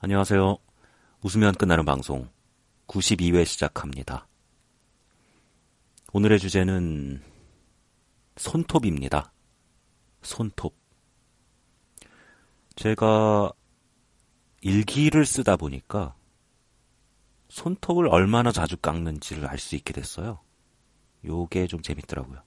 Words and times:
안녕하세요. 0.00 0.58
웃으면 1.22 1.54
끝나는 1.54 1.84
방송 1.84 2.28
92회 2.86 3.44
시작합니다. 3.44 4.28
오늘의 6.12 6.38
주제는 6.38 7.20
손톱입니다. 8.36 9.32
손톱. 10.22 10.74
제가 12.76 13.52
일기를 14.60 15.26
쓰다 15.26 15.56
보니까 15.56 16.14
손톱을 17.48 18.06
얼마나 18.08 18.52
자주 18.52 18.76
깎는지를 18.76 19.46
알 19.48 19.58
수 19.58 19.74
있게 19.74 19.92
됐어요. 19.92 20.38
요게 21.24 21.66
좀 21.66 21.82
재밌더라고요. 21.82 22.40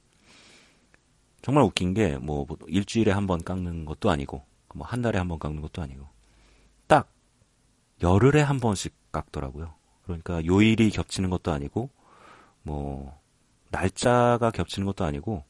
정말 1.42 1.64
웃긴 1.64 1.92
게, 1.92 2.16
뭐, 2.16 2.46
일주일에 2.68 3.10
한 3.12 3.26
번 3.26 3.42
깎는 3.44 3.84
것도 3.84 4.10
아니고, 4.10 4.42
뭐, 4.74 4.86
한 4.86 5.02
달에 5.02 5.18
한 5.18 5.28
번 5.28 5.38
깎는 5.38 5.60
것도 5.60 5.82
아니고, 5.82 6.02
딱, 6.02 6.12
열흘에 8.02 8.40
한 8.40 8.60
번씩 8.60 8.94
깎더라고요. 9.12 9.74
그러니까 10.04 10.44
요일이 10.44 10.90
겹치는 10.90 11.30
것도 11.30 11.52
아니고, 11.52 11.90
뭐, 12.62 13.18
날짜가 13.70 14.50
겹치는 14.50 14.86
것도 14.86 15.04
아니고, 15.04 15.44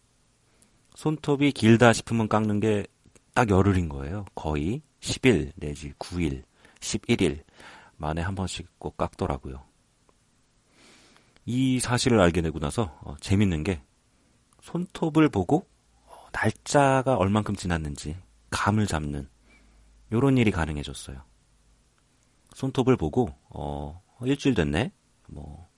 손톱이 0.95 1.52
길다 1.52 1.93
싶으면 1.93 2.29
깎는 2.29 2.60
게 2.60 2.84
딱 3.34 3.48
열흘인 3.48 3.88
거예요. 3.88 4.24
거의 4.34 4.83
10일 5.01 5.52
내지 5.57 5.93
9일, 5.95 6.43
11일 6.80 7.43
만에 7.96 8.20
한 8.20 8.34
번씩 8.34 8.69
꼭 8.79 8.96
깎더라고요. 8.96 9.62
이 11.45 11.80
사실을 11.80 12.21
알게 12.21 12.43
되고 12.43 12.59
나서 12.59 12.96
어, 13.02 13.16
재밌는 13.21 13.65
게 13.65 13.82
손톱을 14.60 15.29
보고 15.29 15.66
어, 16.05 16.27
날짜가 16.32 17.16
얼만큼 17.16 17.57
지났는지 17.57 18.16
감을 18.51 18.87
잡는 18.87 19.29
요런 20.12 20.38
일이 20.38 20.51
가능해졌어요. 20.51 21.23
손톱을 22.62 22.97
보고 22.97 23.34
어 23.51 24.01
일주일 24.25 24.55
됐네, 24.55 24.93
뭐 25.27 25.68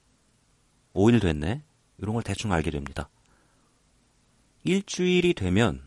5일 0.92 1.22
됐네 1.22 1.62
이런 1.96 2.12
걸 2.12 2.22
대충 2.22 2.52
알게 2.52 2.70
됩니다. 2.70 3.08
일주일이 4.64 5.32
되면 5.32 5.82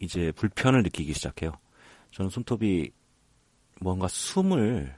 이제 0.00 0.30
불편을 0.32 0.84
느끼기 0.84 1.14
시작해요. 1.14 1.52
저는 2.12 2.30
손톱이 2.30 2.92
뭔가 3.80 4.06
숨을 4.06 4.96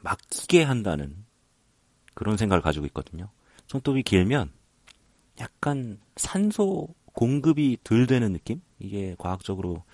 막히게 0.00 0.64
한다는 0.64 1.24
그런 2.14 2.36
생각을 2.36 2.60
가지고 2.60 2.86
있거든요. 2.86 3.30
손톱이 3.68 4.02
길면 4.02 4.50
약간 5.38 6.00
산소 6.16 6.88
공급이 7.12 7.78
덜 7.84 8.08
되는 8.08 8.32
느낌? 8.32 8.60
이게 8.80 9.14
과학적으로 9.16 9.84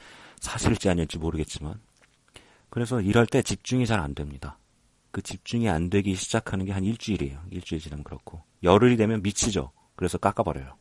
사실일지 0.40 0.88
아닐지 0.88 1.18
모르겠지만. 1.18 1.78
그래서 2.70 3.02
일할 3.02 3.26
때 3.26 3.42
집중이 3.42 3.86
잘 3.86 4.00
안 4.00 4.14
됩니다. 4.14 4.58
그 5.10 5.22
집중이 5.22 5.68
안 5.68 5.90
되기 5.90 6.14
시작하는 6.14 6.64
게 6.66 6.72
한 6.72 6.84
일주일이에요. 6.84 7.42
일주일 7.50 7.80
지나면 7.80 8.04
그렇고. 8.04 8.42
열흘이 8.62 8.96
되면 8.96 9.22
미치죠. 9.22 9.72
그래서 9.96 10.18
깎아버려요. 10.18 10.76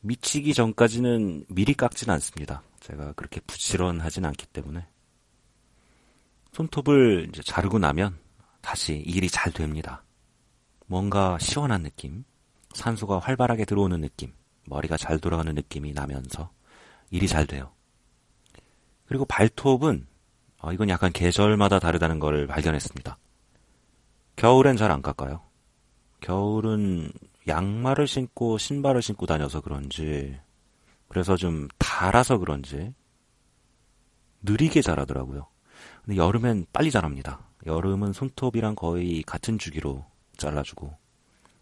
미치기 0.00 0.54
전까지는 0.54 1.46
미리 1.48 1.74
깎진 1.74 2.10
않습니다. 2.10 2.62
제가 2.80 3.12
그렇게 3.14 3.40
부지런하진 3.40 4.24
않기 4.24 4.46
때문에. 4.46 4.86
손톱을 6.52 7.28
이제 7.30 7.42
자르고 7.42 7.78
나면 7.78 8.18
다시 8.60 8.94
일이 8.94 9.28
잘 9.28 9.52
됩니다. 9.52 10.04
뭔가 10.86 11.36
시원한 11.38 11.82
느낌, 11.82 12.24
산소가 12.74 13.18
활발하게 13.18 13.64
들어오는 13.64 14.00
느낌, 14.00 14.32
머리가 14.66 14.96
잘 14.96 15.18
돌아가는 15.18 15.52
느낌이 15.54 15.92
나면서 15.92 16.50
일이 17.10 17.26
잘 17.26 17.46
돼요. 17.46 17.72
그리고 19.06 19.24
발톱은 19.24 20.06
어, 20.58 20.72
이건 20.72 20.88
약간 20.88 21.12
계절마다 21.12 21.78
다르다는 21.78 22.18
걸 22.18 22.46
발견했습니다. 22.46 23.18
겨울엔 24.36 24.76
잘 24.76 24.90
안 24.90 25.02
깎아요. 25.02 25.40
겨울은 26.20 27.10
양말을 27.48 28.06
신고 28.06 28.58
신발을 28.58 29.02
신고 29.02 29.26
다녀서 29.26 29.60
그런지 29.60 30.38
그래서 31.08 31.36
좀 31.36 31.68
달아서 31.78 32.38
그런지 32.38 32.92
느리게 34.42 34.82
자라더라고요. 34.82 35.46
근데 36.04 36.16
여름엔 36.16 36.66
빨리 36.72 36.90
자랍니다. 36.90 37.40
여름은 37.66 38.12
손톱이랑 38.12 38.74
거의 38.74 39.22
같은 39.22 39.58
주기로 39.58 40.04
잘라주고 40.36 40.92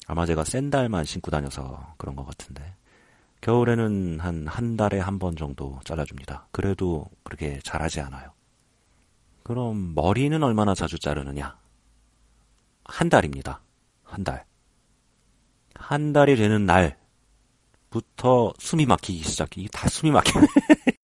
아마 0.06 0.26
제가 0.26 0.44
샌달만 0.44 1.04
신고 1.04 1.30
다녀서 1.30 1.94
그런 1.96 2.16
것 2.16 2.26
같은데 2.26 2.74
겨울에는 3.40 4.20
한 4.20 4.46
한 4.48 4.76
달에 4.76 4.98
한 5.00 5.18
번 5.18 5.36
정도 5.36 5.78
잘라줍니다. 5.84 6.48
그래도 6.50 7.06
그렇게 7.22 7.60
잘하지 7.62 8.00
않아요. 8.00 8.32
그럼 9.42 9.94
머리는 9.94 10.42
얼마나 10.42 10.74
자주 10.74 10.98
자르느냐? 10.98 11.56
한 12.94 13.08
달입니다. 13.08 13.60
한 14.04 14.22
달. 14.22 14.44
한 15.74 16.12
달이 16.12 16.36
되는 16.36 16.64
날부터 16.64 18.52
숨이 18.60 18.86
막히기 18.86 19.24
시작해. 19.24 19.62
이게 19.62 19.68
다 19.72 19.88
숨이 19.88 20.12
막히네. 20.12 20.46